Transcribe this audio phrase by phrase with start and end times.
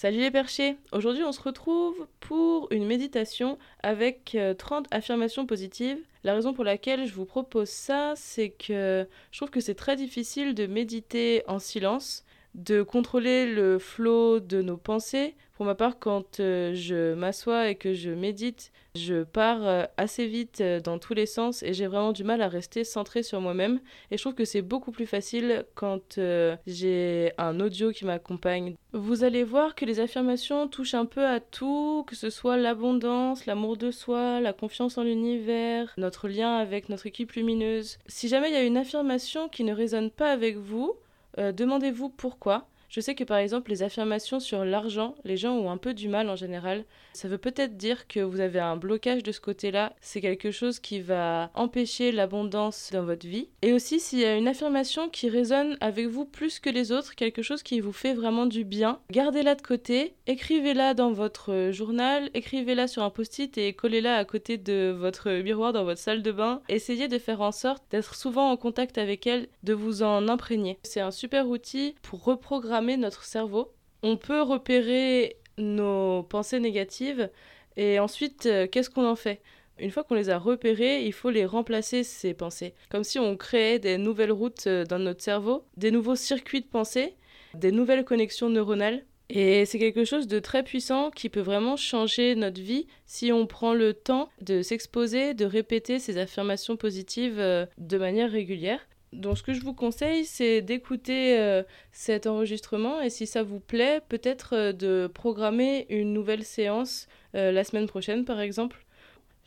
[0.00, 5.98] Salut les perchés Aujourd'hui on se retrouve pour une méditation avec 30 euh, affirmations positives.
[6.22, 9.96] La raison pour laquelle je vous propose ça, c'est que je trouve que c'est très
[9.96, 12.24] difficile de méditer en silence,
[12.58, 15.34] de contrôler le flot de nos pensées.
[15.54, 20.26] Pour ma part, quand euh, je m'assois et que je médite, je pars euh, assez
[20.26, 23.40] vite euh, dans tous les sens et j'ai vraiment du mal à rester centré sur
[23.40, 23.80] moi-même.
[24.10, 26.20] Et je trouve que c'est beaucoup plus facile quand
[26.66, 28.74] j'ai un audio qui m'accompagne.
[28.92, 33.46] Vous allez voir que les affirmations touchent un peu à tout, que ce soit l'abondance,
[33.46, 37.98] l'amour de soi, la confiance en l'univers, notre lien avec notre équipe lumineuse.
[38.06, 40.96] Si jamais il y a une affirmation qui ne résonne pas avec vous,
[41.38, 42.68] demandez-vous pourquoi.
[42.88, 46.08] Je sais que par exemple les affirmations sur l'argent, les gens ont un peu du
[46.08, 46.84] mal en général.
[47.12, 49.92] Ça veut peut-être dire que vous avez un blocage de ce côté-là.
[50.00, 53.48] C'est quelque chose qui va empêcher l'abondance dans votre vie.
[53.60, 57.14] Et aussi s'il y a une affirmation qui résonne avec vous plus que les autres,
[57.14, 62.30] quelque chose qui vous fait vraiment du bien, gardez-la de côté, écrivez-la dans votre journal,
[62.32, 66.32] écrivez-la sur un post-it et collez-la à côté de votre miroir dans votre salle de
[66.32, 66.62] bain.
[66.70, 70.78] Essayez de faire en sorte d'être souvent en contact avec elle, de vous en imprégner.
[70.84, 73.72] C'est un super outil pour reprogrammer notre cerveau.
[74.02, 77.30] On peut repérer nos pensées négatives
[77.76, 79.40] et ensuite, euh, qu'est-ce qu'on en fait?
[79.78, 82.74] Une fois qu'on les a repérées, il faut les remplacer, ces pensées.
[82.90, 86.66] Comme si on créait des nouvelles routes euh, dans notre cerveau, des nouveaux circuits de
[86.66, 87.14] pensée,
[87.54, 89.04] des nouvelles connexions neuronales.
[89.30, 93.46] Et c'est quelque chose de très puissant qui peut vraiment changer notre vie si on
[93.46, 98.80] prend le temps de s'exposer, de répéter ces affirmations positives euh, de manière régulière.
[99.12, 103.60] Donc ce que je vous conseille, c'est d'écouter euh, cet enregistrement et si ça vous
[103.60, 108.84] plaît, peut-être euh, de programmer une nouvelle séance euh, la semaine prochaine par exemple.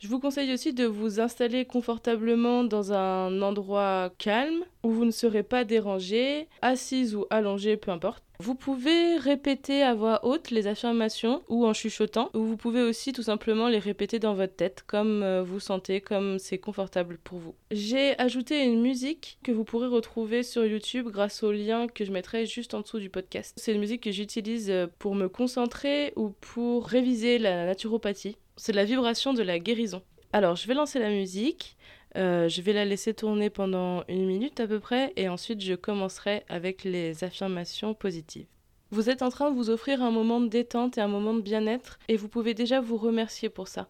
[0.00, 5.12] Je vous conseille aussi de vous installer confortablement dans un endroit calme où vous ne
[5.12, 8.24] serez pas dérangé, assise ou allongé, peu importe.
[8.42, 13.12] Vous pouvez répéter à voix haute les affirmations ou en chuchotant, ou vous pouvez aussi
[13.12, 17.38] tout simplement les répéter dans votre tête comme euh, vous sentez, comme c'est confortable pour
[17.38, 17.54] vous.
[17.70, 22.10] J'ai ajouté une musique que vous pourrez retrouver sur YouTube grâce au lien que je
[22.10, 23.54] mettrai juste en dessous du podcast.
[23.56, 28.38] C'est une musique que j'utilise euh, pour me concentrer ou pour réviser la naturopathie.
[28.56, 30.02] C'est la vibration de la guérison.
[30.32, 31.76] Alors, je vais lancer la musique.
[32.16, 35.74] Euh, je vais la laisser tourner pendant une minute à peu près et ensuite je
[35.74, 38.46] commencerai avec les affirmations positives.
[38.90, 41.40] Vous êtes en train de vous offrir un moment de détente et un moment de
[41.40, 43.88] bien-être et vous pouvez déjà vous remercier pour ça.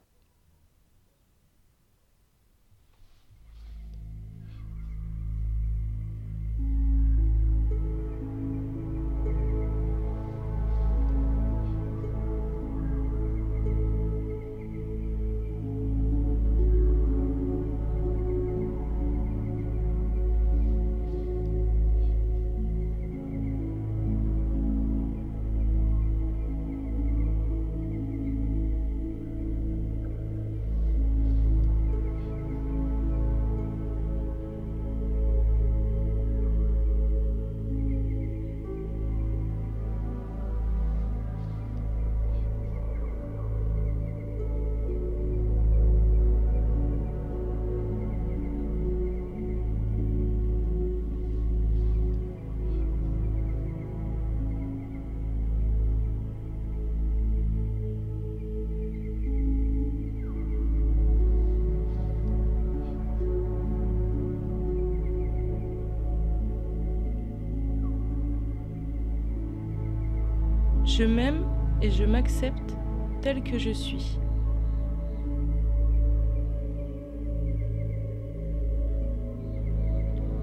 [70.95, 71.47] Je m'aime
[71.81, 72.77] et je m'accepte
[73.23, 74.19] tel que je suis.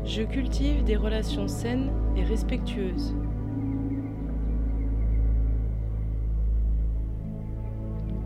[0.06, 3.16] Je cultive des relations saines et respectueuses.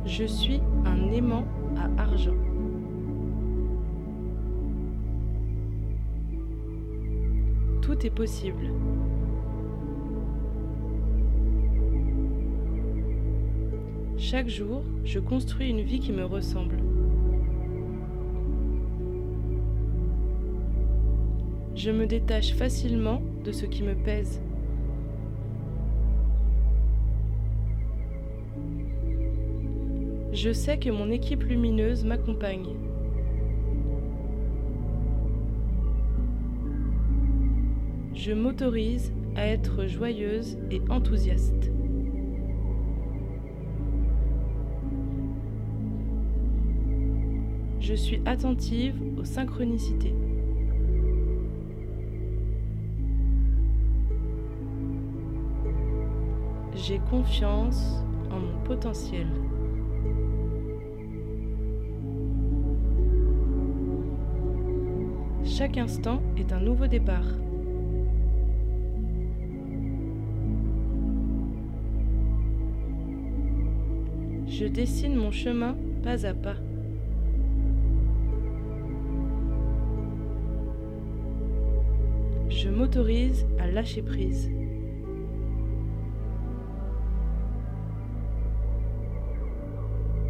[0.06, 1.44] Je suis un aimant
[1.76, 2.38] à argent.
[7.82, 8.72] Tout est possible.
[14.34, 16.80] Chaque jour, je construis une vie qui me ressemble.
[21.76, 24.42] Je me détache facilement de ce qui me pèse.
[30.32, 32.74] Je sais que mon équipe lumineuse m'accompagne.
[38.16, 41.70] Je m'autorise à être joyeuse et enthousiaste.
[47.84, 50.16] Je suis attentive aux synchronicités.
[56.76, 58.02] J'ai confiance
[58.32, 59.28] en mon potentiel.
[65.44, 67.28] Chaque instant est un nouveau départ.
[74.48, 76.56] Je dessine mon chemin pas à pas.
[82.56, 84.52] Je m'autorise à lâcher prise.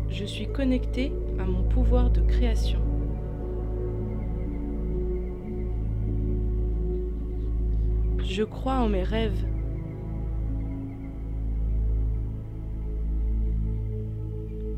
[0.09, 2.79] Je suis connecté à mon pouvoir de création.
[8.23, 9.45] Je crois en mes rêves.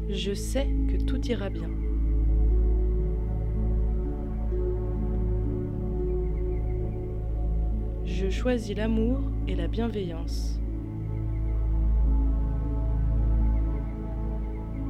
[0.09, 1.69] Je sais que tout ira bien.
[8.35, 10.59] Choisis l'amour et la bienveillance.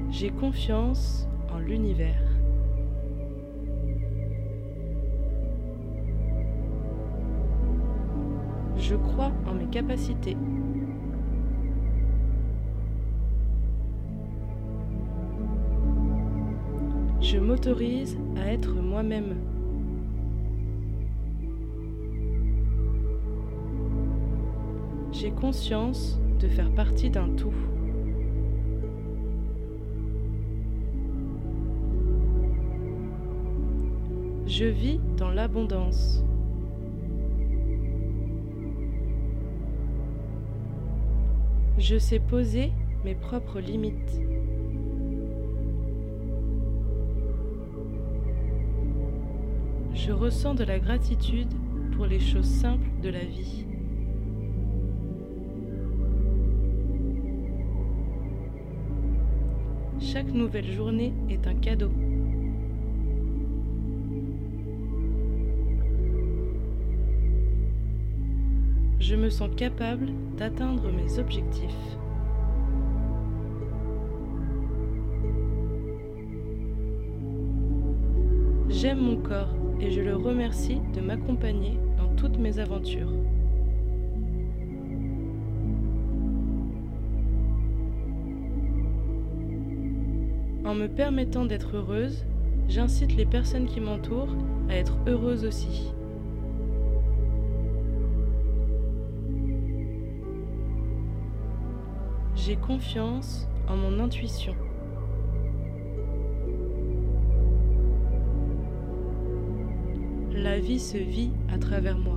[0.09, 2.24] J'ai confiance en l'univers.
[8.77, 10.36] Je crois en mes capacités.
[17.21, 19.55] Je m'autorise à être moi-même.
[25.17, 27.53] J'ai conscience de faire partie d'un tout.
[34.45, 36.21] Je vis dans l'abondance.
[41.77, 42.73] Je sais poser
[43.06, 44.19] mes propres limites.
[49.94, 51.53] Je ressens de la gratitude
[51.95, 53.64] pour les choses simples de la vie.
[60.15, 61.91] Chaque nouvelle journée est un cadeau.
[68.97, 70.07] Je me sens capable
[70.38, 71.97] d'atteindre mes objectifs.
[78.69, 83.11] J'aime mon corps et je le remercie de m'accompagner dans toutes mes aventures.
[90.65, 92.25] En me permettant d'être heureuse,
[92.67, 94.35] j'incite les personnes qui m'entourent
[94.67, 95.94] à être heureuses aussi.
[102.35, 104.56] J'ai confiance en mon intuition.
[110.31, 112.15] La vie se vit à travers moi.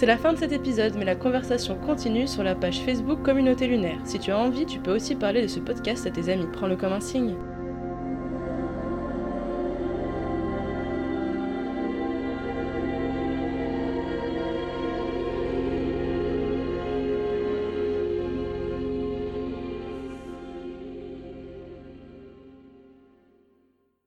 [0.00, 3.66] C'est la fin de cet épisode, mais la conversation continue sur la page Facebook Communauté
[3.66, 4.00] Lunaire.
[4.04, 6.46] Si tu as envie, tu peux aussi parler de ce podcast à tes amis.
[6.54, 7.34] Prends-le comme un signe.